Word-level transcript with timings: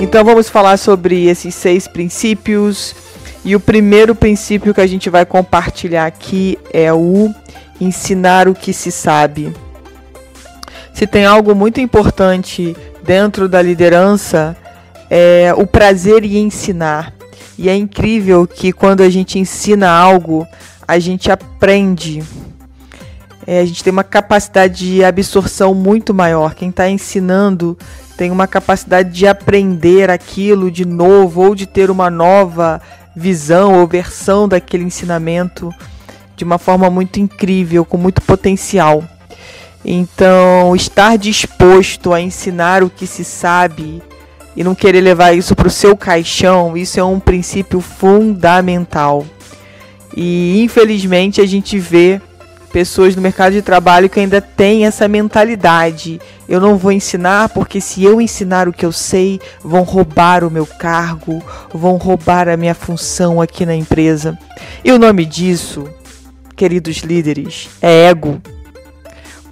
Então 0.00 0.24
vamos 0.24 0.48
falar 0.48 0.78
sobre 0.78 1.26
esses 1.26 1.54
seis 1.54 1.86
princípios. 1.86 2.96
E 3.44 3.54
o 3.54 3.60
primeiro 3.60 4.14
princípio 4.14 4.72
que 4.72 4.80
a 4.80 4.86
gente 4.86 5.10
vai 5.10 5.26
compartilhar 5.26 6.06
aqui 6.06 6.58
é 6.72 6.90
o 6.90 7.32
ensinar 7.78 8.48
o 8.48 8.54
que 8.54 8.72
se 8.72 8.90
sabe. 8.90 9.54
Se 10.94 11.06
tem 11.06 11.26
algo 11.26 11.54
muito 11.54 11.82
importante 11.82 12.74
dentro 13.02 13.46
da 13.46 13.60
liderança, 13.60 14.56
é 15.10 15.52
o 15.54 15.66
prazer 15.66 16.24
em 16.24 16.38
ensinar. 16.38 17.12
E 17.58 17.68
é 17.68 17.76
incrível 17.76 18.46
que 18.46 18.72
quando 18.72 19.02
a 19.02 19.10
gente 19.10 19.38
ensina 19.38 19.90
algo, 19.90 20.46
a 20.88 20.98
gente 20.98 21.30
aprende. 21.30 22.22
É, 23.52 23.58
a 23.58 23.64
gente 23.64 23.82
tem 23.82 23.92
uma 23.92 24.04
capacidade 24.04 24.94
de 24.94 25.02
absorção 25.02 25.74
muito 25.74 26.14
maior. 26.14 26.54
Quem 26.54 26.68
está 26.68 26.88
ensinando 26.88 27.76
tem 28.16 28.30
uma 28.30 28.46
capacidade 28.46 29.10
de 29.10 29.26
aprender 29.26 30.08
aquilo 30.08 30.70
de 30.70 30.84
novo 30.84 31.42
ou 31.42 31.54
de 31.56 31.66
ter 31.66 31.90
uma 31.90 32.08
nova 32.08 32.80
visão 33.12 33.80
ou 33.80 33.88
versão 33.88 34.46
daquele 34.46 34.84
ensinamento 34.84 35.74
de 36.36 36.44
uma 36.44 36.58
forma 36.58 36.88
muito 36.88 37.18
incrível, 37.18 37.84
com 37.84 37.96
muito 37.96 38.22
potencial. 38.22 39.02
Então, 39.84 40.76
estar 40.76 41.18
disposto 41.18 42.12
a 42.12 42.20
ensinar 42.20 42.84
o 42.84 42.88
que 42.88 43.04
se 43.04 43.24
sabe 43.24 44.00
e 44.54 44.62
não 44.62 44.76
querer 44.76 45.00
levar 45.00 45.32
isso 45.32 45.56
para 45.56 45.66
o 45.66 45.72
seu 45.72 45.96
caixão, 45.96 46.76
isso 46.76 47.00
é 47.00 47.04
um 47.04 47.18
princípio 47.18 47.80
fundamental. 47.80 49.26
E 50.16 50.62
infelizmente 50.62 51.40
a 51.40 51.46
gente 51.46 51.80
vê 51.80 52.20
pessoas 52.72 53.14
no 53.14 53.22
mercado 53.22 53.52
de 53.52 53.62
trabalho 53.62 54.08
que 54.08 54.20
ainda 54.20 54.40
têm 54.40 54.86
essa 54.86 55.06
mentalidade. 55.06 56.20
Eu 56.48 56.60
não 56.60 56.76
vou 56.76 56.92
ensinar 56.92 57.48
porque 57.50 57.80
se 57.80 58.02
eu 58.04 58.20
ensinar 58.20 58.68
o 58.68 58.72
que 58.72 58.86
eu 58.86 58.92
sei, 58.92 59.40
vão 59.62 59.82
roubar 59.82 60.44
o 60.44 60.50
meu 60.50 60.66
cargo, 60.66 61.42
vão 61.72 61.96
roubar 61.96 62.48
a 62.48 62.56
minha 62.56 62.74
função 62.74 63.40
aqui 63.40 63.66
na 63.66 63.74
empresa. 63.74 64.38
E 64.84 64.92
o 64.92 64.98
nome 64.98 65.24
disso, 65.24 65.88
queridos 66.56 66.98
líderes, 66.98 67.68
é 67.82 68.06
ego. 68.06 68.40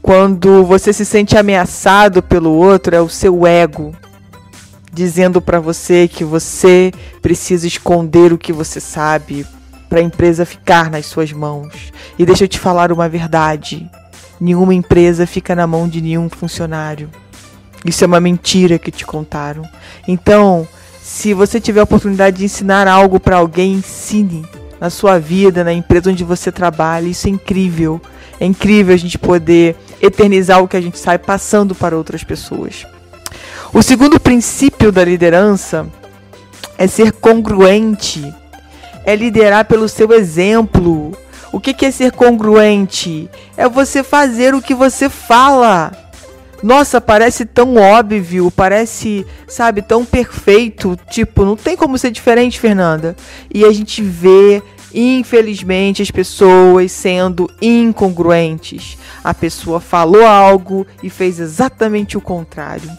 Quando 0.00 0.64
você 0.64 0.92
se 0.92 1.05
sente 1.05 1.36
ameaçado 1.36 2.22
pelo 2.22 2.52
outro, 2.52 2.94
é 2.94 3.00
o 3.00 3.08
seu 3.08 3.46
ego 3.46 3.94
dizendo 4.91 5.41
para 5.41 5.61
você 5.61 6.08
que 6.08 6.24
você 6.24 6.91
precisa 7.22 7.69
esconder 7.69 8.33
o 8.33 8.39
que 8.39 8.52
você 8.52 8.80
sabe 8.80 9.46
para 9.89 10.00
a 10.00 10.03
empresa 10.03 10.44
ficar 10.44 10.91
nas 10.91 11.06
suas 11.06 11.33
mãos. 11.33 11.92
E 12.19 12.27
deixa 12.27 12.44
eu 12.44 12.48
te 12.48 12.58
falar 12.58 12.92
uma 12.92 13.08
verdade: 13.08 13.91
nenhuma 14.41 14.75
empresa 14.75 15.27
fica 15.27 15.55
na 15.55 15.67
mão 15.67 15.89
de 15.89 16.00
nenhum 16.00 16.28
funcionário. 16.28 17.11
Isso 17.84 18.05
é 18.05 18.06
uma 18.06 18.20
mentira 18.20 18.78
que 18.78 18.91
te 18.91 19.06
contaram. 19.06 19.62
Então, 20.06 20.67
se 21.03 21.33
você 21.33 21.61
tiver 21.61 21.80
a 21.80 21.84
oportunidade 21.84 22.39
de 22.39 22.45
ensinar 22.45 22.89
algo 22.89 23.20
para 23.20 23.36
alguém, 23.36 23.74
ensine 23.74 24.45
na 24.80 24.90
sua 24.90 25.18
vida, 25.18 25.64
na 25.64 25.73
empresa 25.73 26.11
onde 26.11 26.24
você 26.24 26.52
trabalha. 26.52 27.07
Isso 27.07 27.27
é 27.27 27.30
incrível. 27.30 28.01
É 28.41 28.46
incrível 28.46 28.95
a 28.95 28.98
gente 28.98 29.18
poder 29.18 29.77
eternizar 30.01 30.62
o 30.62 30.68
que 30.68 30.77
a 30.77 30.80
gente 30.80 30.98
sai 30.98 31.18
passando 31.18 31.74
para 31.74 31.96
outras 31.96 32.23
pessoas. 32.23 32.86
O 33.73 33.83
segundo 33.83 34.18
princípio 34.20 34.91
da 34.92 35.05
liderança 35.05 35.86
é 36.77 36.86
ser 36.86 37.12
congruente 37.12 38.33
é 39.08 39.17
liderar 39.17 39.64
pelo 39.64 39.89
seu 39.89 40.13
exemplo. 40.13 41.17
O 41.51 41.58
que, 41.58 41.86
é 41.86 41.91
ser 41.91 42.13
congruente? 42.13 43.27
É 43.57 43.67
você 43.67 44.02
fazer 44.02 44.55
o 44.55 44.61
que 44.61 44.74
você 44.74 45.08
fala. 45.08 45.92
Nossa, 46.63 47.01
parece 47.01 47.47
tão 47.47 47.77
óbvio, 47.77 48.51
parece, 48.51 49.24
sabe, 49.47 49.80
tão 49.80 50.05
perfeito. 50.05 50.95
Tipo, 51.08 51.47
não 51.47 51.57
tem 51.57 51.74
como 51.74 51.97
ser 51.97 52.11
diferente, 52.11 52.61
Fernanda. 52.61 53.17
E 53.51 53.64
a 53.64 53.73
gente 53.73 54.02
vê, 54.02 54.63
infelizmente, 54.92 56.02
as 56.02 56.11
pessoas 56.11 56.92
sendo 56.92 57.51
incongruentes. 57.63 58.98
A 59.24 59.33
pessoa 59.33 59.80
falou 59.80 60.27
algo 60.27 60.86
e 61.02 61.08
fez 61.08 61.41
exatamente 61.41 62.18
o 62.18 62.20
contrário. 62.20 62.91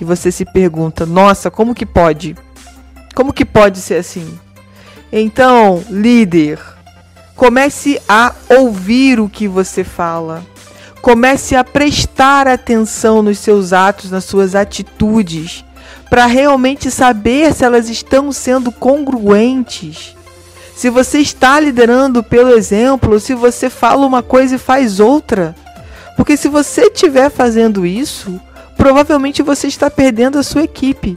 E 0.00 0.04
você 0.04 0.30
se 0.30 0.44
pergunta: 0.44 1.04
nossa, 1.04 1.50
como 1.50 1.74
que 1.74 1.84
pode? 1.84 2.36
Como 3.16 3.32
que 3.32 3.44
pode 3.44 3.78
ser 3.78 3.96
assim? 3.96 4.38
Então, 5.12 5.82
líder, 5.88 6.58
comece 7.34 8.00
a 8.08 8.34
ouvir 8.48 9.20
o 9.20 9.28
que 9.28 9.46
você 9.46 9.84
fala. 9.84 10.44
Comece 11.00 11.54
a 11.54 11.62
prestar 11.62 12.48
atenção 12.48 13.22
nos 13.22 13.38
seus 13.38 13.72
atos, 13.72 14.10
nas 14.10 14.24
suas 14.24 14.54
atitudes, 14.54 15.64
para 16.10 16.26
realmente 16.26 16.90
saber 16.90 17.54
se 17.54 17.64
elas 17.64 17.88
estão 17.88 18.32
sendo 18.32 18.72
congruentes. 18.72 20.16
Se 20.74 20.90
você 20.90 21.20
está 21.20 21.58
liderando 21.60 22.22
pelo 22.22 22.50
exemplo, 22.50 23.20
se 23.20 23.34
você 23.34 23.70
fala 23.70 24.04
uma 24.04 24.22
coisa 24.22 24.56
e 24.56 24.58
faz 24.58 25.00
outra. 25.00 25.54
Porque 26.16 26.36
se 26.36 26.48
você 26.48 26.86
estiver 26.86 27.30
fazendo 27.30 27.86
isso, 27.86 28.40
provavelmente 28.76 29.42
você 29.42 29.68
está 29.68 29.90
perdendo 29.90 30.38
a 30.38 30.42
sua 30.42 30.64
equipe. 30.64 31.16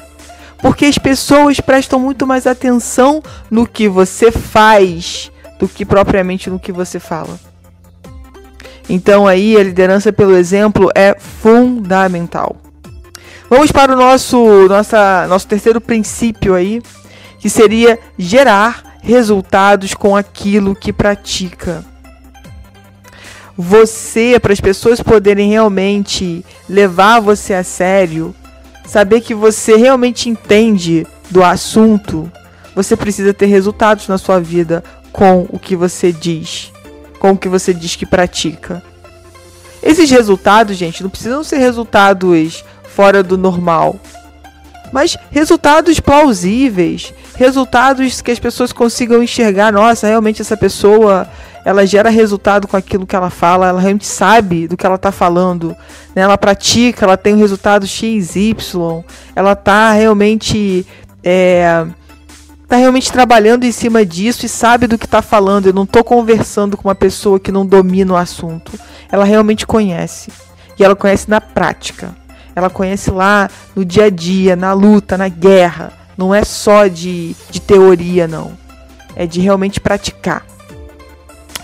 Porque 0.62 0.86
as 0.86 0.98
pessoas 0.98 1.60
prestam 1.60 2.00
muito 2.00 2.28
mais 2.28 2.46
atenção 2.46 3.24
no 3.50 3.66
que 3.66 3.88
você 3.88 4.32
faz 4.32 5.32
do 5.60 5.68
que 5.68 5.86
propriamente 5.86 6.50
no 6.50 6.60
que 6.60 6.72
você 6.72 7.00
fala. 7.00 7.40
Então 8.90 9.28
aí 9.28 9.56
a 9.56 9.64
liderança 9.64 10.12
pelo 10.12 10.36
exemplo 10.36 10.90
é 10.96 11.16
fundamental. 11.20 12.56
Vamos 13.50 13.72
para 13.72 13.94
o 13.94 13.96
nosso 13.96 14.68
nossa, 14.68 15.28
nosso 15.28 15.48
terceiro 15.48 15.80
princípio 15.80 16.56
aí, 16.56 16.82
que 17.40 17.50
seria 17.50 18.00
gerar 18.18 18.98
resultados 19.02 19.94
com 19.94 20.16
aquilo 20.16 20.76
que 20.76 20.92
pratica. 20.92 21.84
Você, 23.58 24.40
para 24.40 24.54
as 24.54 24.62
pessoas 24.62 25.02
poderem 25.02 25.50
realmente 25.50 26.46
levar 26.68 27.20
você 27.20 27.54
a 27.54 27.64
sério, 27.64 28.34
saber 28.90 29.22
que 29.22 29.36
você 29.36 29.76
realmente 29.76 30.30
entende 30.30 31.06
do 31.30 31.44
assunto, 31.44 32.30
você 32.76 32.98
precisa 32.98 33.34
ter 33.34 33.46
resultados 33.46 34.08
na 34.08 34.18
sua 34.18 34.40
vida 34.40 34.84
com 35.12 35.46
o 35.50 35.60
que 35.60 35.76
você 35.76 36.12
diz, 36.12 36.72
com 37.20 37.32
o 37.32 37.38
que 37.38 37.48
você 37.48 37.72
diz 37.72 37.96
que 37.96 38.06
pratica. 38.06 38.82
Esses 39.84 40.10
resultados, 40.10 40.76
gente, 40.76 41.04
não 41.04 41.10
precisam 41.10 41.44
ser 41.44 41.58
resultados 41.58 42.64
fora 42.84 43.22
do 43.22 43.38
normal, 43.38 43.96
mas 44.92 45.16
resultados 45.30 46.00
plausíveis, 46.00 47.14
resultados 47.36 48.22
que 48.22 48.32
as 48.32 48.40
pessoas 48.40 48.74
consigam 48.74 49.22
enxergar, 49.22 49.72
nossa, 49.72 50.08
realmente 50.08 50.42
essa 50.42 50.58
pessoa 50.58 51.30
ela 51.66 51.86
gera 51.86 52.10
resultado 52.10 52.68
com 52.68 52.78
aquilo 52.78 53.06
que 53.06 53.16
ela 53.16 53.30
fala, 53.30 53.68
ela 53.68 53.80
realmente 53.80 54.08
sabe 54.08 54.68
do 54.68 54.78
que 54.78 54.86
ela 54.86 54.96
está 54.96 55.12
falando, 55.12 55.76
né? 56.16 56.22
ela 56.22 56.38
pratica, 56.38 57.06
ela 57.06 57.18
tem 57.18 57.34
um 57.34 57.40
resultado 57.40 57.86
X, 57.86 58.36
Y, 58.36 59.04
ela 59.36 59.54
está 59.54 59.92
realmente. 59.92 60.86
É, 61.24 61.86
tá 62.68 62.78
realmente 62.78 63.12
trabalhando 63.12 63.64
em 63.64 63.72
cima 63.72 64.06
disso 64.06 64.46
e 64.46 64.50
sabe 64.50 64.88
do 64.88 64.98
que 64.98 65.06
está 65.06 65.22
falando. 65.22 65.66
Eu 65.66 65.74
não 65.74 65.84
estou 65.84 66.04
conversando 66.04 66.78
com 66.78 66.88
uma 66.88 66.96
pessoa 66.96 67.40
que 67.40 67.52
não 67.52 67.66
domina 67.66 68.14
o 68.14 68.16
assunto. 68.16 68.72
Ela 69.12 69.26
realmente 69.26 69.66
conhece. 69.66 70.32
E 70.78 70.84
ela 70.84 70.96
conhece 70.96 71.30
na 71.30 71.42
prática. 71.42 72.16
Ela 72.56 72.70
conhece 72.70 73.10
lá 73.10 73.50
no 73.76 73.84
dia 73.84 74.06
a 74.06 74.10
dia, 74.10 74.56
na 74.56 74.72
luta, 74.74 75.18
na 75.18 75.28
guerra. 75.28 75.92
Não 76.16 76.34
é 76.34 76.44
só 76.44 76.88
de, 76.88 77.36
de 77.50 77.60
teoria, 77.60 78.28
não. 78.28 78.52
É 79.16 79.26
de 79.26 79.42
realmente 79.42 79.80
praticar. 79.80 80.46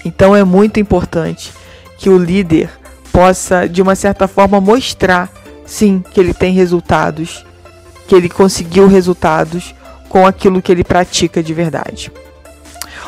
Então 0.05 0.35
é 0.35 0.43
muito 0.43 0.79
importante 0.79 1.51
que 1.97 2.09
o 2.09 2.17
líder 2.17 2.69
possa, 3.11 3.67
de 3.67 3.81
uma 3.81 3.95
certa 3.95 4.27
forma, 4.27 4.61
mostrar, 4.61 5.31
sim, 5.65 6.03
que 6.11 6.19
ele 6.19 6.33
tem 6.33 6.53
resultados, 6.53 7.43
que 8.07 8.13
ele 8.13 8.29
conseguiu 8.29 8.87
resultados 8.87 9.73
com 10.07 10.27
aquilo 10.27 10.61
que 10.61 10.71
ele 10.71 10.83
pratica 10.83 11.41
de 11.41 11.53
verdade. 11.53 12.11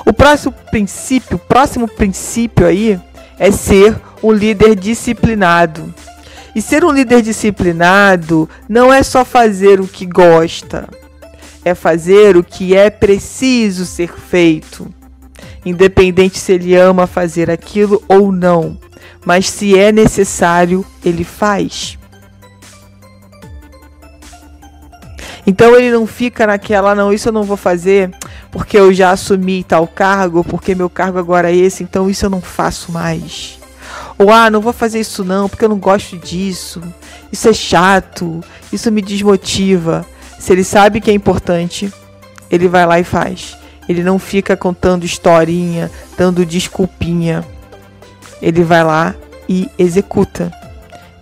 O 0.05 0.11
próximo 0.11 0.53
princípio, 0.71 1.35
o 1.35 1.39
próximo 1.39 1.87
princípio 1.87 2.65
aí 2.65 2.99
é 3.37 3.51
ser 3.51 3.95
um 4.23 4.31
líder 4.31 4.75
disciplinado. 4.75 5.93
E 6.55 6.61
ser 6.61 6.83
um 6.83 6.91
líder 6.91 7.21
disciplinado 7.21 8.49
não 8.67 8.91
é 8.91 9.03
só 9.03 9.23
fazer 9.23 9.79
o 9.79 9.87
que 9.87 10.05
gosta, 10.05 10.89
é 11.63 11.75
fazer 11.75 12.35
o 12.35 12.43
que 12.43 12.75
é 12.75 12.89
preciso 12.89 13.85
ser 13.85 14.11
feito, 14.11 14.91
independente 15.67 16.39
se 16.39 16.53
ele 16.53 16.75
ama 16.75 17.07
fazer 17.07 17.49
aquilo 17.51 18.03
ou 18.07 18.31
não, 18.31 18.77
mas 19.25 19.49
se 19.49 19.77
é 19.77 19.91
necessário, 19.91 20.85
ele 21.03 21.23
faz. 21.23 21.97
Então 25.45 25.75
ele 25.75 25.91
não 25.91 26.05
fica 26.05 26.45
naquela, 26.47 26.93
não, 26.93 27.13
isso 27.13 27.29
eu 27.29 27.33
não 27.33 27.43
vou 27.43 27.57
fazer 27.57 28.11
porque 28.51 28.77
eu 28.77 28.93
já 28.93 29.11
assumi 29.11 29.63
tal 29.63 29.87
cargo, 29.87 30.43
porque 30.43 30.73
meu 30.73 30.89
cargo 30.89 31.19
agora 31.19 31.51
é 31.51 31.55
esse, 31.55 31.83
então 31.83 32.09
isso 32.09 32.25
eu 32.25 32.29
não 32.29 32.41
faço 32.41 32.91
mais. 32.91 33.59
Ou 34.17 34.31
ah, 34.31 34.49
não 34.49 34.61
vou 34.61 34.73
fazer 34.73 34.99
isso 34.99 35.23
não, 35.23 35.47
porque 35.47 35.63
eu 35.63 35.69
não 35.69 35.77
gosto 35.77 36.17
disso. 36.17 36.81
Isso 37.31 37.47
é 37.47 37.53
chato, 37.53 38.43
isso 38.73 38.91
me 38.91 39.01
desmotiva. 39.01 40.05
Se 40.39 40.53
ele 40.53 40.63
sabe 40.63 40.99
que 40.99 41.11
é 41.11 41.13
importante, 41.13 41.93
ele 42.49 42.67
vai 42.67 42.85
lá 42.85 42.99
e 42.99 43.03
faz. 43.03 43.55
Ele 43.87 44.03
não 44.03 44.19
fica 44.19 44.57
contando 44.57 45.05
historinha, 45.05 45.89
dando 46.17 46.45
desculpinha. 46.45 47.43
Ele 48.41 48.63
vai 48.63 48.83
lá 48.83 49.15
e 49.47 49.69
executa. 49.77 50.51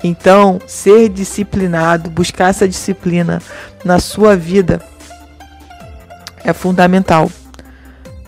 Então, 0.03 0.59
ser 0.67 1.09
disciplinado, 1.09 2.09
buscar 2.09 2.50
essa 2.50 2.67
disciplina 2.67 3.41
na 3.83 4.00
sua 4.00 4.35
vida 4.35 4.81
é 6.44 6.53
fundamental 6.53 7.29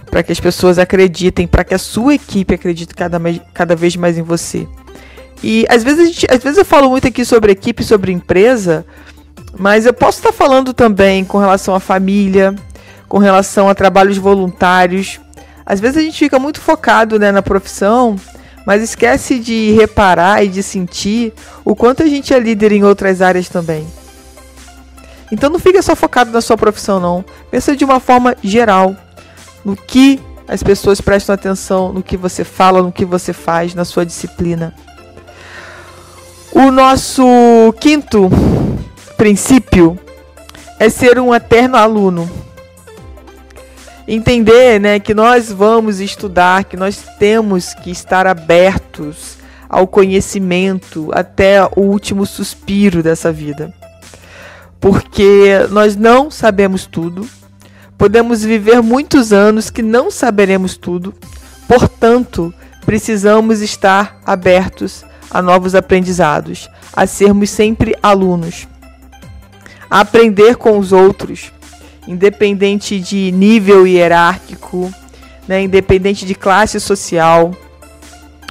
para 0.09 0.23
que 0.23 0.31
as 0.31 0.39
pessoas 0.39 0.79
acreditem, 0.79 1.45
para 1.45 1.63
que 1.63 1.75
a 1.75 1.77
sua 1.77 2.15
equipe 2.15 2.55
acredite 2.55 2.95
cada, 2.95 3.19
cada 3.53 3.75
vez 3.75 3.95
mais 3.95 4.17
em 4.17 4.23
você. 4.23 4.67
E 5.43 5.65
às 5.69 5.83
vezes, 5.83 6.07
gente, 6.09 6.27
às 6.31 6.41
vezes 6.41 6.57
eu 6.57 6.65
falo 6.65 6.89
muito 6.89 7.07
aqui 7.07 7.23
sobre 7.23 7.51
equipe, 7.51 7.83
sobre 7.83 8.11
empresa, 8.11 8.85
mas 9.57 9.85
eu 9.85 9.93
posso 9.93 10.17
estar 10.17 10.31
falando 10.31 10.73
também 10.73 11.23
com 11.23 11.37
relação 11.37 11.75
à 11.75 11.79
família, 11.79 12.55
com 13.07 13.17
relação 13.17 13.69
a 13.69 13.75
trabalhos 13.75 14.17
voluntários. 14.17 15.19
Às 15.65 15.79
vezes 15.79 15.97
a 15.97 16.01
gente 16.01 16.17
fica 16.17 16.39
muito 16.39 16.61
focado 16.61 17.19
né, 17.19 17.31
na 17.31 17.41
profissão, 17.41 18.15
mas 18.65 18.81
esquece 18.81 19.39
de 19.39 19.71
reparar 19.71 20.43
e 20.43 20.47
de 20.47 20.61
sentir 20.61 21.33
o 21.63 21.75
quanto 21.75 22.03
a 22.03 22.07
gente 22.07 22.33
é 22.33 22.39
líder 22.39 22.71
em 22.71 22.83
outras 22.83 23.21
áreas 23.21 23.49
também. 23.49 23.87
Então 25.31 25.49
não 25.49 25.59
fica 25.59 25.81
só 25.81 25.95
focado 25.95 26.31
na 26.31 26.41
sua 26.41 26.57
profissão, 26.57 26.99
não. 26.99 27.23
Pensa 27.51 27.75
de 27.75 27.83
uma 27.83 27.99
forma 27.99 28.35
geral 28.43 28.95
no 29.63 29.75
que 29.75 30.21
as 30.47 30.63
pessoas 30.63 31.01
prestam 31.01 31.35
atenção, 31.35 31.91
no 31.91 32.01
que 32.01 32.15
você 32.15 32.43
fala, 32.43 32.81
no 32.81 32.91
que 32.91 33.03
você 33.03 33.33
faz, 33.33 33.75
na 33.75 33.83
sua 33.83 34.05
disciplina. 34.05 34.73
O 36.51 36.71
nosso 36.71 37.23
quinto 37.79 38.29
princípio 39.17 39.99
é 40.79 40.89
ser 40.89 41.19
um 41.19 41.35
eterno 41.35 41.75
aluno. 41.75 42.29
Entender 44.07 44.79
né, 44.79 44.99
que 44.99 45.13
nós 45.13 45.51
vamos 45.51 45.99
estudar, 45.99 46.63
que 46.63 46.77
nós 46.77 47.03
temos 47.19 47.73
que 47.73 47.91
estar 47.91 48.25
abertos 48.25 49.37
ao 49.67 49.85
conhecimento 49.85 51.09
até 51.13 51.63
o 51.75 51.81
último 51.81 52.25
suspiro 52.25 53.03
dessa 53.03 53.31
vida. 53.31 53.73
Porque 54.79 55.67
nós 55.71 55.95
não 55.95 56.31
sabemos 56.31 56.85
tudo, 56.85 57.27
podemos 57.97 58.43
viver 58.43 58.81
muitos 58.81 59.33
anos 59.33 59.69
que 59.69 59.81
não 59.81 60.09
saberemos 60.09 60.77
tudo, 60.77 61.13
portanto, 61.67 62.53
precisamos 62.85 63.59
estar 63.59 64.21
abertos 64.25 65.03
a 65.29 65.41
novos 65.41 65.75
aprendizados, 65.75 66.69
a 66.93 67.05
sermos 67.05 67.49
sempre 67.49 67.93
alunos 68.01 68.67
a 69.89 70.01
aprender 70.01 70.55
com 70.55 70.77
os 70.77 70.91
outros, 70.91 71.51
independente 72.07 72.99
de 72.99 73.31
nível 73.31 73.85
hierárquico, 73.85 74.91
né, 75.47 75.61
independente 75.61 76.25
de 76.25 76.33
classe 76.33 76.79
social. 76.79 77.51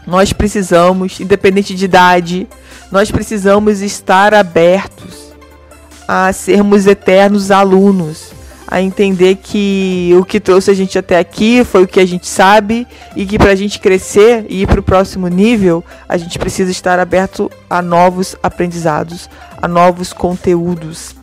Nós 0.07 0.33
precisamos, 0.33 1.19
independente 1.19 1.75
de 1.75 1.85
idade, 1.85 2.49
nós 2.93 3.11
precisamos 3.11 3.81
estar 3.81 4.35
abertos 4.35 5.35
a 6.07 6.33
sermos 6.33 6.87
eternos 6.87 7.51
alunos, 7.51 8.31
a 8.69 8.81
entender 8.81 9.37
que 9.37 10.13
o 10.19 10.25
que 10.25 10.39
trouxe 10.39 10.71
a 10.71 10.75
gente 10.75 10.99
até 10.99 11.19
aqui 11.19 11.65
foi 11.65 11.83
o 11.83 11.89
que 11.89 11.99
a 11.99 12.07
gente 12.07 12.27
sabe 12.27 12.87
e 13.17 13.27
que 13.27 13.39
para 13.39 13.51
a 13.51 13.55
gente 13.57 13.81
crescer 13.81 14.47
e 14.49 14.63
ir 14.63 14.67
para 14.67 14.81
o 14.81 14.83
próximo 14.83 15.27
nível, 15.27 15.85
a 16.09 16.17
gente 16.17 16.39
precisa 16.39 16.71
estar 16.71 16.99
aberto 16.99 17.51
a 17.69 17.83
novos 17.83 18.37
aprendizados, 18.43 19.29
a 19.61 19.67
novos 19.67 20.13
conteúdos. 20.13 21.16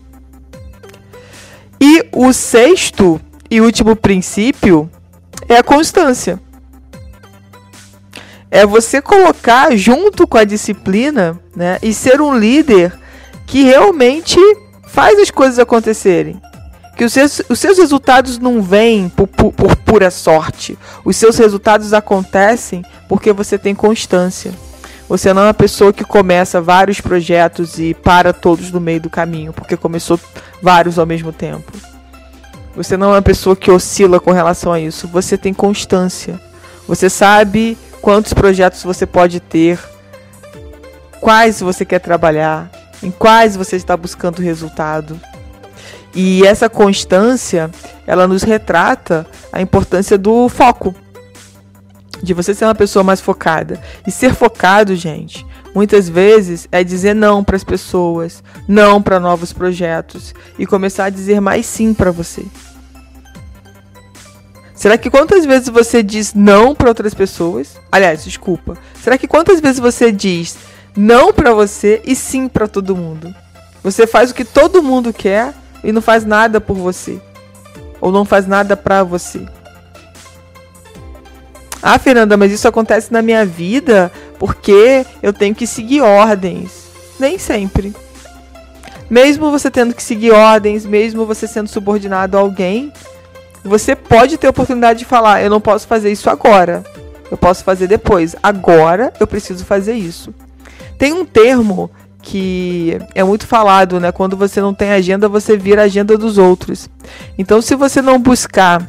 E 1.85 2.07
o 2.13 2.31
sexto 2.31 3.19
e 3.51 3.59
último 3.59 3.93
princípio 3.93 4.89
é 5.49 5.57
a 5.57 5.63
constância. 5.63 6.39
É 8.49 8.65
você 8.65 9.01
colocar 9.01 9.75
junto 9.75 10.25
com 10.25 10.37
a 10.37 10.45
disciplina, 10.45 11.37
né, 11.53 11.79
e 11.83 11.93
ser 11.93 12.21
um 12.21 12.39
líder 12.39 12.97
que 13.45 13.63
realmente 13.63 14.39
faz 14.87 15.19
as 15.19 15.29
coisas 15.29 15.59
acontecerem. 15.59 16.41
Que 16.95 17.03
os 17.03 17.11
seus, 17.11 17.41
os 17.49 17.59
seus 17.59 17.77
resultados 17.77 18.39
não 18.39 18.61
vêm 18.61 19.09
por, 19.09 19.27
por, 19.27 19.51
por 19.51 19.75
pura 19.75 20.09
sorte. 20.09 20.79
Os 21.03 21.17
seus 21.17 21.37
resultados 21.37 21.91
acontecem 21.91 22.81
porque 23.09 23.33
você 23.33 23.57
tem 23.57 23.75
constância. 23.75 24.53
Você 25.07 25.33
não 25.33 25.43
é 25.43 25.47
uma 25.47 25.53
pessoa 25.53 25.91
que 25.91 26.03
começa 26.03 26.61
vários 26.61 27.01
projetos 27.01 27.77
e 27.77 27.93
para 27.93 28.31
todos 28.31 28.71
no 28.71 28.79
meio 28.79 29.01
do 29.01 29.09
caminho, 29.09 29.53
porque 29.53 29.75
começou 29.75 30.19
vários 30.61 30.97
ao 30.97 31.05
mesmo 31.05 31.31
tempo. 31.31 31.71
Você 32.75 32.97
não 32.97 33.11
é 33.11 33.15
uma 33.17 33.21
pessoa 33.21 33.55
que 33.55 33.69
oscila 33.69 34.19
com 34.19 34.31
relação 34.31 34.73
a 34.73 34.79
isso. 34.79 35.07
Você 35.07 35.37
tem 35.37 35.53
constância. 35.53 36.39
Você 36.87 37.09
sabe 37.09 37.77
quantos 38.01 38.33
projetos 38.33 38.81
você 38.83 39.05
pode 39.05 39.39
ter, 39.39 39.79
quais 41.21 41.61
você 41.61 41.85
quer 41.85 41.99
trabalhar, 41.99 42.69
em 43.01 43.11
quais 43.11 43.55
você 43.55 43.75
está 43.75 43.95
buscando 43.95 44.41
resultado. 44.41 45.19
E 46.15 46.45
essa 46.45 46.69
constância, 46.69 47.69
ela 48.07 48.27
nos 48.27 48.43
retrata 48.43 49.25
a 49.51 49.61
importância 49.61 50.17
do 50.17 50.49
foco 50.49 50.95
de 52.23 52.33
você 52.33 52.55
ser 52.55 52.63
uma 52.63 52.73
pessoa 52.73 53.03
mais 53.03 53.19
focada. 53.19 53.79
E 54.07 54.11
ser 54.11 54.33
focado, 54.33 54.95
gente, 54.95 55.45
muitas 55.75 56.07
vezes 56.07 56.67
é 56.71 56.83
dizer 56.83 57.13
não 57.13 57.43
para 57.43 57.57
as 57.57 57.63
pessoas, 57.63 58.41
não 58.67 59.01
para 59.01 59.19
novos 59.19 59.51
projetos 59.51 60.33
e 60.57 60.65
começar 60.65 61.05
a 61.05 61.09
dizer 61.09 61.41
mais 61.41 61.65
sim 61.65 61.93
para 61.93 62.09
você. 62.09 62.45
Será 64.73 64.97
que 64.97 65.09
quantas 65.09 65.45
vezes 65.45 65.69
você 65.69 66.01
diz 66.01 66.33
não 66.33 66.73
para 66.73 66.89
outras 66.89 67.13
pessoas? 67.13 67.77
Aliás, 67.91 68.23
desculpa. 68.23 68.77
Será 69.01 69.17
que 69.17 69.27
quantas 69.27 69.59
vezes 69.59 69.79
você 69.79 70.11
diz 70.11 70.57
não 70.95 71.33
para 71.33 71.53
você 71.53 72.01
e 72.05 72.15
sim 72.15 72.47
para 72.47 72.67
todo 72.67 72.95
mundo? 72.95 73.33
Você 73.83 74.07
faz 74.07 74.31
o 74.31 74.33
que 74.33 74.45
todo 74.45 74.81
mundo 74.81 75.13
quer 75.13 75.53
e 75.83 75.91
não 75.91 76.01
faz 76.01 76.25
nada 76.25 76.61
por 76.61 76.75
você. 76.75 77.21
Ou 77.99 78.11
não 78.11 78.25
faz 78.25 78.47
nada 78.47 78.75
para 78.75 79.03
você. 79.03 79.45
Ah, 81.85 81.99
Fernanda, 81.99 82.37
mas 82.37 82.49
isso 82.49 82.65
acontece 82.65 83.11
na 83.11 83.21
minha 83.21 83.45
vida 83.45 84.09
porque 84.39 85.05
eu 85.21 85.33
tenho 85.33 85.53
que 85.53 85.67
seguir 85.67 85.99
ordens. 85.99 86.87
Nem 87.19 87.37
sempre. 87.37 87.93
Mesmo 89.09 89.51
você 89.51 89.69
tendo 89.69 89.93
que 89.93 90.01
seguir 90.01 90.31
ordens, 90.31 90.85
mesmo 90.85 91.25
você 91.25 91.45
sendo 91.45 91.67
subordinado 91.67 92.37
a 92.37 92.39
alguém, 92.39 92.91
você 93.65 93.97
pode 93.97 94.37
ter 94.37 94.47
a 94.47 94.51
oportunidade 94.51 94.99
de 94.99 95.05
falar: 95.05 95.43
eu 95.43 95.49
não 95.49 95.59
posso 95.59 95.85
fazer 95.85 96.09
isso 96.09 96.29
agora. 96.29 96.83
Eu 97.29 97.37
posso 97.37 97.65
fazer 97.65 97.87
depois. 97.87 98.33
Agora 98.41 99.11
eu 99.19 99.27
preciso 99.27 99.65
fazer 99.65 99.93
isso. 99.93 100.33
Tem 100.97 101.11
um 101.11 101.25
termo 101.25 101.91
que 102.21 102.97
é 103.13 103.23
muito 103.23 103.45
falado, 103.45 103.99
né? 103.99 104.11
Quando 104.11 104.37
você 104.37 104.61
não 104.61 104.73
tem 104.73 104.91
agenda, 104.91 105.27
você 105.27 105.57
vira 105.57 105.81
a 105.81 105.85
agenda 105.85 106.17
dos 106.17 106.37
outros. 106.37 106.89
Então, 107.37 107.61
se 107.61 107.75
você 107.75 108.01
não 108.01 108.17
buscar 108.17 108.87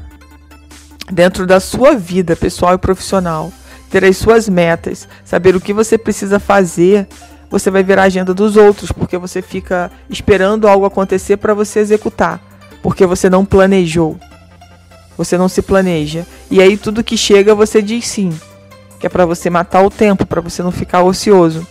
dentro 1.10 1.46
da 1.46 1.60
sua 1.60 1.94
vida 1.94 2.36
pessoal 2.36 2.74
e 2.74 2.78
profissional, 2.78 3.52
ter 3.90 4.04
as 4.04 4.16
suas 4.16 4.48
metas, 4.48 5.08
saber 5.24 5.54
o 5.54 5.60
que 5.60 5.72
você 5.72 5.96
precisa 5.96 6.38
fazer, 6.38 7.06
você 7.50 7.70
vai 7.70 7.82
virar 7.82 8.02
a 8.02 8.06
agenda 8.06 8.34
dos 8.34 8.56
outros, 8.56 8.90
porque 8.90 9.16
você 9.16 9.40
fica 9.40 9.90
esperando 10.08 10.66
algo 10.66 10.86
acontecer 10.86 11.36
para 11.36 11.54
você 11.54 11.80
executar, 11.80 12.40
porque 12.82 13.06
você 13.06 13.30
não 13.30 13.44
planejou. 13.44 14.18
Você 15.16 15.38
não 15.38 15.48
se 15.48 15.62
planeja. 15.62 16.26
E 16.50 16.60
aí 16.60 16.76
tudo 16.76 17.04
que 17.04 17.16
chega 17.16 17.54
você 17.54 17.80
diz 17.80 18.06
sim, 18.06 18.36
que 18.98 19.06
é 19.06 19.08
para 19.08 19.24
você 19.24 19.48
matar 19.48 19.82
o 19.82 19.90
tempo, 19.90 20.26
para 20.26 20.40
você 20.40 20.62
não 20.62 20.72
ficar 20.72 21.02
ocioso. 21.02 21.64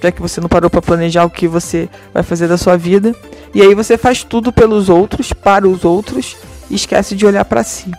Já 0.00 0.12
que 0.12 0.22
você 0.22 0.40
não 0.40 0.48
parou 0.48 0.70
para 0.70 0.82
planejar 0.82 1.24
o 1.24 1.30
que 1.30 1.48
você 1.48 1.88
vai 2.14 2.22
fazer 2.22 2.46
da 2.46 2.56
sua 2.56 2.76
vida, 2.76 3.12
e 3.52 3.62
aí 3.62 3.74
você 3.74 3.98
faz 3.98 4.22
tudo 4.22 4.52
pelos 4.52 4.88
outros, 4.88 5.32
para 5.32 5.66
os 5.66 5.84
outros 5.84 6.36
e 6.70 6.76
esquece 6.76 7.16
de 7.16 7.26
olhar 7.26 7.44
para 7.44 7.64
si. 7.64 7.90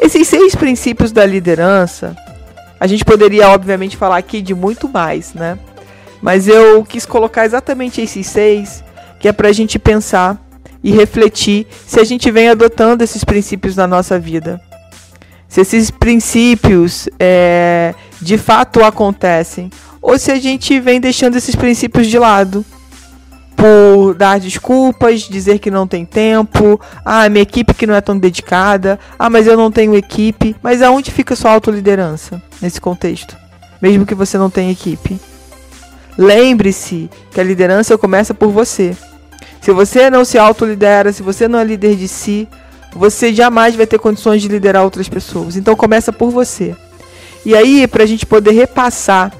Esses 0.00 0.26
seis 0.26 0.54
princípios 0.54 1.12
da 1.12 1.26
liderança, 1.26 2.16
a 2.80 2.86
gente 2.86 3.04
poderia, 3.04 3.50
obviamente, 3.50 3.98
falar 3.98 4.16
aqui 4.16 4.40
de 4.40 4.54
muito 4.54 4.88
mais, 4.88 5.34
né? 5.34 5.58
Mas 6.22 6.48
eu 6.48 6.82
quis 6.84 7.04
colocar 7.04 7.44
exatamente 7.44 8.00
esses 8.00 8.26
seis, 8.26 8.82
que 9.18 9.28
é 9.28 9.32
para 9.32 9.48
a 9.48 9.52
gente 9.52 9.78
pensar 9.78 10.40
e 10.82 10.90
refletir 10.90 11.66
se 11.86 12.00
a 12.00 12.04
gente 12.04 12.30
vem 12.30 12.48
adotando 12.48 13.04
esses 13.04 13.22
princípios 13.22 13.76
na 13.76 13.86
nossa 13.86 14.18
vida. 14.18 14.58
Se 15.46 15.60
esses 15.60 15.90
princípios 15.90 17.06
é, 17.18 17.94
de 18.22 18.38
fato 18.38 18.82
acontecem, 18.82 19.70
ou 20.00 20.18
se 20.18 20.32
a 20.32 20.40
gente 20.40 20.80
vem 20.80 20.98
deixando 20.98 21.36
esses 21.36 21.54
princípios 21.54 22.06
de 22.06 22.18
lado 22.18 22.64
por 23.60 24.14
dar 24.14 24.40
desculpas, 24.40 25.20
dizer 25.20 25.58
que 25.58 25.70
não 25.70 25.86
tem 25.86 26.06
tempo, 26.06 26.80
ah, 27.04 27.28
minha 27.28 27.42
equipe 27.42 27.74
que 27.74 27.86
não 27.86 27.94
é 27.94 28.00
tão 28.00 28.18
dedicada, 28.18 28.98
ah, 29.18 29.28
mas 29.28 29.46
eu 29.46 29.54
não 29.54 29.70
tenho 29.70 29.94
equipe. 29.94 30.56
Mas 30.62 30.80
aonde 30.80 31.10
fica 31.10 31.36
sua 31.36 31.50
autoliderança 31.50 32.42
nesse 32.62 32.80
contexto? 32.80 33.36
Mesmo 33.80 34.06
que 34.06 34.14
você 34.14 34.38
não 34.38 34.48
tenha 34.48 34.72
equipe. 34.72 35.20
Lembre-se 36.16 37.10
que 37.30 37.38
a 37.38 37.44
liderança 37.44 37.98
começa 37.98 38.32
por 38.32 38.48
você. 38.48 38.96
Se 39.60 39.70
você 39.72 40.08
não 40.08 40.24
se 40.24 40.38
autolidera, 40.38 41.12
se 41.12 41.22
você 41.22 41.46
não 41.46 41.58
é 41.58 41.64
líder 41.64 41.96
de 41.96 42.08
si, 42.08 42.48
você 42.94 43.32
jamais 43.32 43.76
vai 43.76 43.86
ter 43.86 43.98
condições 43.98 44.40
de 44.40 44.48
liderar 44.48 44.84
outras 44.84 45.08
pessoas. 45.08 45.56
Então 45.56 45.76
começa 45.76 46.10
por 46.10 46.30
você. 46.30 46.74
E 47.44 47.54
aí, 47.54 47.86
para 47.86 48.04
a 48.04 48.06
gente 48.06 48.24
poder 48.24 48.52
repassar 48.52 49.32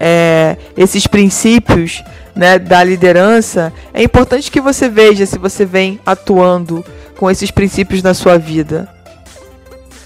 é, 0.00 0.56
esses 0.76 1.06
princípios 1.06 2.02
né, 2.34 2.58
da 2.58 2.82
liderança, 2.82 3.72
é 3.92 4.02
importante 4.02 4.50
que 4.50 4.60
você 4.60 4.88
veja 4.88 5.24
se 5.26 5.38
você 5.38 5.64
vem 5.64 6.00
atuando 6.04 6.84
com 7.16 7.30
esses 7.30 7.50
princípios 7.50 8.02
na 8.02 8.12
sua 8.12 8.38
vida. 8.38 8.88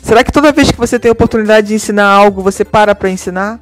Será 0.02 0.23
que 0.23 0.32
toda 0.32 0.52
vez 0.52 0.70
que 0.70 0.78
você 0.78 0.99
tem 0.99 1.08
a 1.08 1.12
oportunidade 1.12 1.68
de 1.68 1.75
ensinar 1.75 2.06
algo, 2.06 2.42
você 2.42 2.64
para 2.64 2.94
para 2.94 3.11
ensinar? 3.11 3.61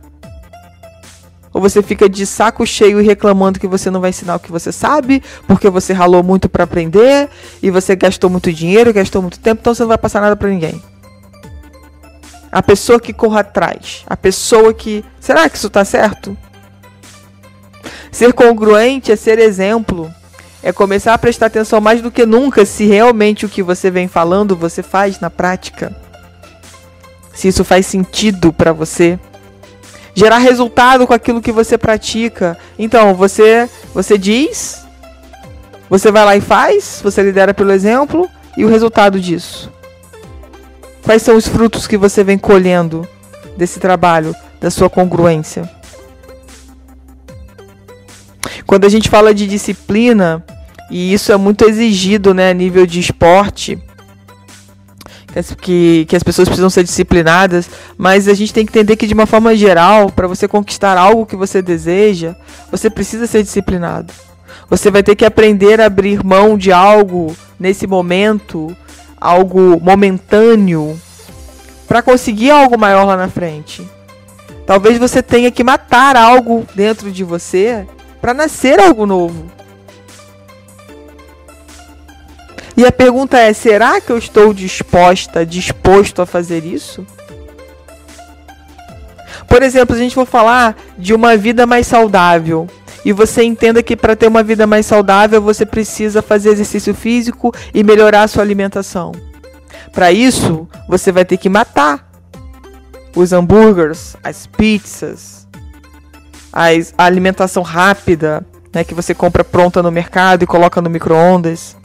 Ou 1.52 1.60
você 1.60 1.82
fica 1.82 2.08
de 2.08 2.26
saco 2.26 2.66
cheio 2.66 3.00
e 3.00 3.04
reclamando 3.04 3.58
que 3.58 3.66
você 3.66 3.90
não 3.90 4.00
vai 4.00 4.10
ensinar 4.10 4.36
o 4.36 4.38
que 4.38 4.52
você 4.52 4.70
sabe, 4.70 5.22
porque 5.46 5.70
você 5.70 5.92
ralou 5.92 6.22
muito 6.22 6.48
para 6.48 6.64
aprender 6.64 7.30
e 7.62 7.70
você 7.70 7.96
gastou 7.96 8.28
muito 8.28 8.52
dinheiro, 8.52 8.92
gastou 8.92 9.22
muito 9.22 9.38
tempo, 9.40 9.60
então 9.60 9.74
você 9.74 9.82
não 9.82 9.88
vai 9.88 9.98
passar 9.98 10.20
nada 10.20 10.36
para 10.36 10.48
ninguém. 10.48 10.82
A 12.52 12.62
pessoa 12.62 13.00
que 13.00 13.12
corra 13.12 13.40
atrás, 13.40 14.04
a 14.06 14.16
pessoa 14.16 14.74
que, 14.74 15.04
será 15.18 15.48
que 15.48 15.56
isso 15.56 15.66
está 15.66 15.84
certo? 15.84 16.36
Ser 18.10 18.32
congruente 18.32 19.12
é 19.12 19.16
ser 19.16 19.38
exemplo, 19.38 20.12
é 20.62 20.72
começar 20.72 21.14
a 21.14 21.18
prestar 21.18 21.46
atenção 21.46 21.80
mais 21.80 22.00
do 22.02 22.10
que 22.10 22.26
nunca 22.26 22.64
se 22.64 22.84
realmente 22.86 23.46
o 23.46 23.48
que 23.48 23.62
você 23.62 23.90
vem 23.90 24.08
falando 24.08 24.56
você 24.56 24.82
faz 24.82 25.20
na 25.20 25.30
prática. 25.30 25.94
Se 27.34 27.48
isso 27.48 27.64
faz 27.64 27.86
sentido 27.86 28.52
para 28.52 28.72
você 28.72 29.18
gerar 30.16 30.38
resultado 30.38 31.06
com 31.06 31.12
aquilo 31.12 31.42
que 31.42 31.52
você 31.52 31.76
pratica. 31.76 32.58
Então, 32.78 33.14
você 33.14 33.68
você 33.94 34.16
diz, 34.16 34.84
você 35.88 36.10
vai 36.10 36.24
lá 36.24 36.36
e 36.36 36.40
faz, 36.40 37.00
você 37.04 37.22
lidera 37.22 37.52
pelo 37.52 37.70
exemplo 37.70 38.28
e 38.56 38.64
o 38.64 38.68
resultado 38.68 39.20
disso. 39.20 39.70
Quais 41.04 41.22
são 41.22 41.36
os 41.36 41.46
frutos 41.46 41.86
que 41.86 41.96
você 41.96 42.24
vem 42.24 42.38
colhendo 42.38 43.06
desse 43.56 43.78
trabalho, 43.78 44.34
da 44.60 44.70
sua 44.70 44.90
congruência? 44.90 45.75
Quando 48.66 48.84
a 48.84 48.88
gente 48.88 49.08
fala 49.08 49.32
de 49.32 49.46
disciplina, 49.46 50.44
e 50.90 51.12
isso 51.12 51.32
é 51.32 51.36
muito 51.36 51.64
exigido, 51.68 52.34
né, 52.34 52.50
a 52.50 52.54
nível 52.54 52.86
de 52.86 53.00
esporte, 53.00 53.78
que, 55.60 56.06
que 56.08 56.16
as 56.16 56.22
pessoas 56.22 56.48
precisam 56.48 56.70
ser 56.70 56.82
disciplinadas, 56.82 57.68
mas 57.98 58.26
a 58.28 58.34
gente 58.34 58.52
tem 58.52 58.64
que 58.64 58.70
entender 58.70 58.96
que, 58.96 59.06
de 59.06 59.14
uma 59.14 59.26
forma 59.26 59.54
geral, 59.54 60.10
para 60.10 60.26
você 60.26 60.48
conquistar 60.48 60.96
algo 60.96 61.26
que 61.26 61.36
você 61.36 61.60
deseja, 61.60 62.34
você 62.70 62.88
precisa 62.88 63.26
ser 63.26 63.42
disciplinado. 63.42 64.12
Você 64.68 64.90
vai 64.90 65.02
ter 65.02 65.14
que 65.14 65.24
aprender 65.24 65.80
a 65.80 65.86
abrir 65.86 66.24
mão 66.24 66.56
de 66.56 66.72
algo 66.72 67.36
nesse 67.60 67.86
momento, 67.86 68.74
algo 69.20 69.80
momentâneo, 69.80 70.98
para 71.86 72.02
conseguir 72.02 72.50
algo 72.50 72.78
maior 72.78 73.04
lá 73.04 73.16
na 73.16 73.28
frente. 73.28 73.86
Talvez 74.66 74.98
você 74.98 75.22
tenha 75.22 75.50
que 75.50 75.62
matar 75.62 76.16
algo 76.16 76.66
dentro 76.74 77.12
de 77.12 77.22
você 77.22 77.86
para 78.20 78.34
nascer 78.34 78.80
algo 78.80 79.06
novo. 79.06 79.50
E 82.76 82.84
a 82.84 82.92
pergunta 82.92 83.38
é: 83.38 83.52
será 83.52 84.00
que 84.00 84.10
eu 84.10 84.18
estou 84.18 84.52
disposta, 84.52 85.46
disposto 85.46 86.20
a 86.20 86.26
fazer 86.26 86.64
isso? 86.64 87.06
Por 89.48 89.62
exemplo, 89.62 89.96
a 89.96 89.98
gente 89.98 90.14
for 90.14 90.26
falar 90.26 90.76
de 90.98 91.14
uma 91.14 91.36
vida 91.36 91.66
mais 91.66 91.86
saudável. 91.86 92.66
E 93.04 93.12
você 93.12 93.44
entenda 93.44 93.82
que 93.82 93.96
para 93.96 94.16
ter 94.16 94.26
uma 94.26 94.42
vida 94.42 94.66
mais 94.66 94.84
saudável 94.84 95.40
você 95.40 95.64
precisa 95.64 96.20
fazer 96.20 96.50
exercício 96.50 96.92
físico 96.92 97.54
e 97.72 97.84
melhorar 97.84 98.24
a 98.24 98.28
sua 98.28 98.42
alimentação. 98.42 99.12
Para 99.92 100.10
isso, 100.10 100.68
você 100.88 101.12
vai 101.12 101.24
ter 101.24 101.36
que 101.36 101.48
matar 101.48 102.10
os 103.14 103.32
hambúrgueres, 103.32 104.16
as 104.22 104.46
pizzas, 104.48 105.45
as, 106.56 106.94
a 106.96 107.04
alimentação 107.04 107.62
rápida, 107.62 108.44
né, 108.72 108.82
que 108.84 108.94
você 108.94 109.14
compra 109.14 109.44
pronta 109.44 109.82
no 109.82 109.90
mercado 109.90 110.42
e 110.42 110.46
coloca 110.46 110.80
no 110.80 110.88
micro-ondas 110.88 111.76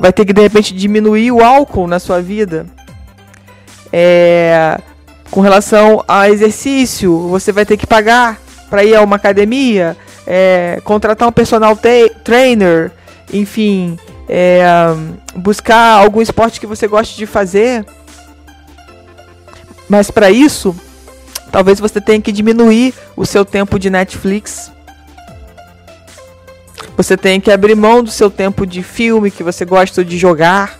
vai 0.00 0.12
ter 0.14 0.24
que 0.24 0.32
de 0.32 0.40
repente 0.40 0.74
diminuir 0.74 1.30
o 1.30 1.44
álcool 1.44 1.86
na 1.86 1.98
sua 1.98 2.22
vida. 2.22 2.66
É, 3.92 4.80
com 5.30 5.42
relação 5.42 6.02
a 6.08 6.30
exercício, 6.30 7.28
você 7.28 7.52
vai 7.52 7.66
ter 7.66 7.76
que 7.76 7.86
pagar 7.86 8.40
para 8.70 8.82
ir 8.82 8.96
a 8.96 9.02
uma 9.02 9.16
academia, 9.16 9.94
é, 10.26 10.80
contratar 10.84 11.28
um 11.28 11.32
personal 11.32 11.76
trainer, 12.24 12.90
enfim, 13.30 13.98
é, 14.26 14.64
buscar 15.36 15.98
algum 15.98 16.22
esporte 16.22 16.58
que 16.58 16.66
você 16.66 16.88
goste 16.88 17.18
de 17.18 17.26
fazer. 17.26 17.84
Mas 19.86 20.10
para 20.10 20.30
isso, 20.30 20.74
talvez 21.50 21.80
você 21.80 22.00
tenha 22.00 22.20
que 22.20 22.32
diminuir 22.32 22.94
o 23.16 23.26
seu 23.26 23.44
tempo 23.44 23.78
de 23.78 23.90
Netflix 23.90 24.70
você 27.02 27.16
tem 27.16 27.40
que 27.40 27.50
abrir 27.50 27.74
mão 27.74 28.04
do 28.04 28.10
seu 28.10 28.30
tempo 28.30 28.66
de 28.66 28.82
filme 28.82 29.30
que 29.30 29.42
você 29.42 29.64
gosta 29.64 30.04
de 30.04 30.18
jogar. 30.18 30.78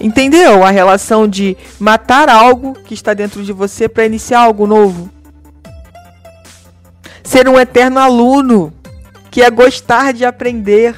Entendeu? 0.00 0.64
A 0.64 0.70
relação 0.70 1.28
de 1.28 1.58
matar 1.78 2.30
algo 2.30 2.72
que 2.72 2.94
está 2.94 3.12
dentro 3.12 3.42
de 3.42 3.52
você 3.52 3.86
para 3.86 4.06
iniciar 4.06 4.40
algo 4.40 4.66
novo. 4.66 5.10
Ser 7.22 7.46
um 7.48 7.60
eterno 7.60 8.00
aluno, 8.00 8.72
que 9.30 9.42
é 9.42 9.50
gostar 9.50 10.14
de 10.14 10.24
aprender. 10.24 10.96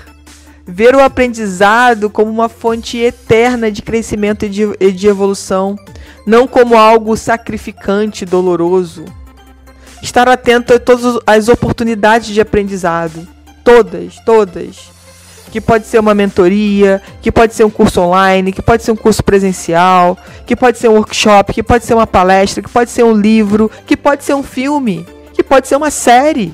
Ver 0.67 0.95
o 0.95 1.03
aprendizado 1.03 2.09
como 2.09 2.31
uma 2.31 2.49
fonte 2.49 2.99
eterna 2.99 3.71
de 3.71 3.83
crescimento 3.83 4.47
e 4.47 4.49
de, 4.49 4.63
e 4.81 4.91
de 4.93 5.07
evolução, 5.07 5.77
não 6.27 6.47
como 6.47 6.77
algo 6.77 7.17
sacrificante 7.17 8.25
doloroso. 8.25 9.05
Estar 10.03 10.29
atento 10.29 10.73
a 10.75 10.79
todas 10.79 11.19
as 11.27 11.49
oportunidades 11.49 12.29
de 12.29 12.41
aprendizado 12.41 13.35
Todas, 13.65 14.17
todas. 14.27 14.93
Que 15.51 15.61
pode 15.61 15.87
ser 15.87 15.99
uma 15.99 16.15
mentoria, 16.15 17.01
que 17.23 17.33
pode 17.33 17.55
ser 17.55 17.65
um 17.65 17.71
curso 17.71 18.01
online, 18.01 18.53
que 18.53 18.61
pode 18.61 18.83
ser 18.83 18.93
um 18.93 18.97
curso 18.97 19.23
presencial, 19.25 20.19
que 20.45 20.55
pode 20.55 20.79
ser 20.79 20.89
um 20.89 20.97
workshop, 20.97 21.55
que 21.55 21.63
pode 21.63 21.85
ser 21.85 21.95
uma 21.95 22.07
palestra, 22.07 22.63
que 22.63 22.69
pode 22.69 22.91
ser 22.91 23.05
um 23.05 23.15
livro, 23.15 23.71
que 23.87 23.97
pode 23.97 24.23
ser 24.23 24.35
um 24.35 24.43
filme, 24.43 25.07
que 25.33 25.43
pode 25.43 25.67
ser 25.67 25.77
uma 25.77 25.91
série. 25.91 26.53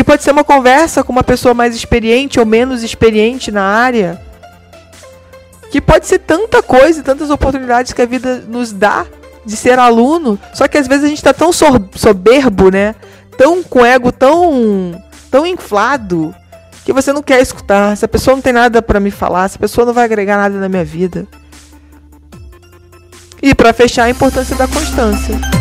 Que 0.00 0.04
pode 0.04 0.22
ser 0.22 0.30
uma 0.30 0.42
conversa 0.42 1.04
com 1.04 1.12
uma 1.12 1.22
pessoa 1.22 1.52
mais 1.52 1.76
experiente 1.76 2.40
ou 2.40 2.46
menos 2.46 2.82
experiente 2.82 3.52
na 3.52 3.62
área. 3.62 4.18
Que 5.70 5.78
pode 5.78 6.06
ser 6.06 6.20
tanta 6.20 6.62
coisa, 6.62 7.02
tantas 7.02 7.28
oportunidades 7.28 7.92
que 7.92 8.00
a 8.00 8.06
vida 8.06 8.42
nos 8.48 8.72
dá 8.72 9.04
de 9.44 9.54
ser 9.54 9.78
aluno. 9.78 10.38
Só 10.54 10.66
que 10.66 10.78
às 10.78 10.88
vezes 10.88 11.04
a 11.04 11.08
gente 11.08 11.18
está 11.18 11.34
tão 11.34 11.50
soberbo, 11.52 12.70
né? 12.70 12.94
tão 13.36 13.62
com 13.62 13.84
ego 13.84 14.10
tão 14.10 15.04
tão 15.30 15.46
inflado 15.46 16.34
que 16.82 16.94
você 16.94 17.12
não 17.12 17.22
quer 17.22 17.42
escutar. 17.42 17.92
Essa 17.92 18.08
pessoa 18.08 18.34
não 18.34 18.42
tem 18.42 18.54
nada 18.54 18.80
para 18.80 19.00
me 19.00 19.10
falar, 19.10 19.44
essa 19.44 19.58
pessoa 19.58 19.84
não 19.84 19.92
vai 19.92 20.06
agregar 20.06 20.38
nada 20.38 20.58
na 20.58 20.68
minha 20.70 20.82
vida. 20.82 21.26
E 23.42 23.54
para 23.54 23.74
fechar, 23.74 24.04
a 24.04 24.10
importância 24.10 24.56
da 24.56 24.66
constância. 24.66 25.59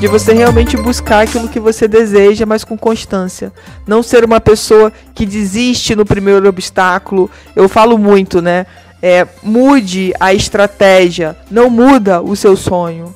De 0.00 0.08
você 0.08 0.34
realmente 0.34 0.76
buscar 0.76 1.20
aquilo 1.20 1.48
que 1.48 1.58
você 1.58 1.88
deseja, 1.88 2.44
mas 2.44 2.62
com 2.62 2.76
constância. 2.76 3.52
Não 3.86 4.02
ser 4.02 4.24
uma 4.24 4.40
pessoa 4.40 4.92
que 5.14 5.24
desiste 5.24 5.94
no 5.94 6.04
primeiro 6.04 6.48
obstáculo. 6.48 7.30
Eu 7.56 7.68
falo 7.68 7.96
muito, 7.96 8.42
né? 8.42 8.66
É, 9.00 9.26
mude 9.42 10.12
a 10.18 10.34
estratégia, 10.34 11.36
não 11.50 11.70
muda 11.70 12.20
o 12.20 12.34
seu 12.36 12.56
sonho. 12.56 13.14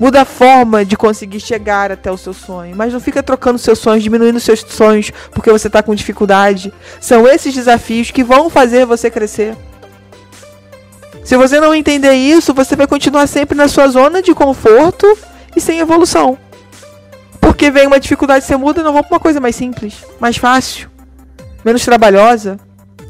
Muda 0.00 0.22
a 0.22 0.24
forma 0.24 0.84
de 0.84 0.96
conseguir 0.96 1.40
chegar 1.40 1.92
até 1.92 2.10
o 2.10 2.16
seu 2.16 2.32
sonho. 2.32 2.74
Mas 2.74 2.92
não 2.92 3.00
fica 3.00 3.22
trocando 3.22 3.58
seus 3.58 3.78
sonhos, 3.78 4.02
diminuindo 4.02 4.40
seus 4.40 4.60
sonhos 4.60 5.10
porque 5.30 5.50
você 5.50 5.66
está 5.66 5.82
com 5.82 5.94
dificuldade. 5.94 6.72
São 7.00 7.28
esses 7.28 7.52
desafios 7.52 8.10
que 8.10 8.24
vão 8.24 8.48
fazer 8.48 8.86
você 8.86 9.10
crescer. 9.10 9.56
Se 11.24 11.36
você 11.36 11.60
não 11.60 11.74
entender 11.74 12.14
isso, 12.14 12.52
você 12.52 12.74
vai 12.74 12.86
continuar 12.86 13.26
sempre 13.26 13.56
na 13.56 13.68
sua 13.68 13.86
zona 13.88 14.22
de 14.22 14.34
conforto 14.34 15.06
e 15.54 15.60
sem 15.60 15.78
evolução. 15.78 16.38
porque 17.40 17.70
vem 17.70 17.86
uma 17.86 18.00
dificuldade, 18.00 18.44
você 18.44 18.56
muda, 18.56 18.82
não 18.82 18.92
vamos 18.92 19.08
pra 19.08 19.16
uma 19.16 19.20
coisa 19.20 19.38
mais 19.40 19.54
simples, 19.54 20.04
mais 20.18 20.36
fácil, 20.38 20.88
menos 21.64 21.84
trabalhosa. 21.84 22.58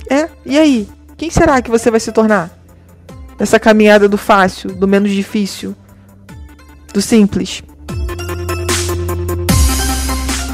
É, 0.08 0.28
e 0.44 0.58
aí? 0.58 0.88
Quem 1.16 1.30
será 1.30 1.62
que 1.62 1.70
você 1.70 1.90
vai 1.90 2.00
se 2.00 2.10
tornar? 2.10 2.50
Nessa 3.38 3.60
caminhada 3.60 4.08
do 4.08 4.18
fácil, 4.18 4.72
do 4.74 4.88
menos 4.88 5.10
difícil, 5.10 5.74
do 6.92 7.00
simples. 7.00 7.62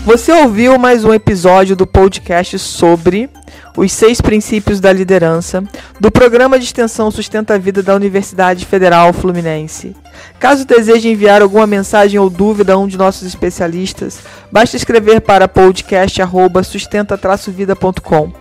Você 0.04 0.30
ouviu 0.30 0.78
mais 0.78 1.04
um 1.04 1.14
episódio 1.14 1.74
do 1.74 1.86
podcast 1.86 2.58
sobre 2.58 3.30
os 3.76 3.92
seis 3.92 4.20
princípios 4.20 4.80
da 4.80 4.92
liderança 4.92 5.62
do 6.00 6.10
programa 6.10 6.58
de 6.58 6.64
extensão 6.64 7.10
Sustenta 7.10 7.54
a 7.54 7.58
Vida 7.58 7.82
da 7.82 7.94
Universidade 7.94 8.64
Federal 8.64 9.12
Fluminense. 9.12 9.94
Caso 10.38 10.64
deseje 10.64 11.08
enviar 11.08 11.42
alguma 11.42 11.66
mensagem 11.66 12.18
ou 12.18 12.30
dúvida 12.30 12.72
a 12.72 12.78
um 12.78 12.86
de 12.86 12.96
nossos 12.96 13.26
especialistas, 13.26 14.20
basta 14.50 14.76
escrever 14.76 15.20
para 15.20 15.48
podcast@sustenta-vida.com, 15.48 18.32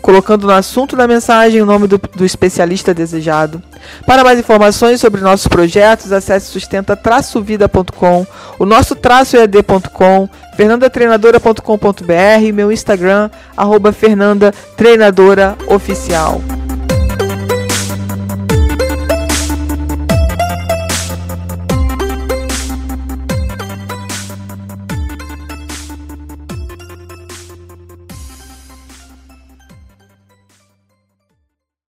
colocando 0.00 0.46
no 0.46 0.52
assunto 0.52 0.94
da 0.96 1.08
mensagem 1.08 1.60
o 1.60 1.66
nome 1.66 1.86
do, 1.86 1.98
do 1.98 2.24
especialista 2.24 2.94
desejado. 2.94 3.62
Para 4.06 4.24
mais 4.24 4.38
informações 4.38 5.00
sobre 5.00 5.20
nossos 5.20 5.48
projetos, 5.48 6.12
acesse 6.12 6.46
sustenta-vida.com, 6.46 8.26
o 8.58 8.64
nosso 8.64 8.94
traço 8.94 9.36
ed.com, 9.36 10.28
fernandatreinadora.com.br 10.56 12.52
meu 12.52 12.70
Instagram, 12.70 13.30
arroba 13.56 13.92
Fernanda 13.92 14.52
Treinadora 14.76 15.56
Oficial. 15.68 16.40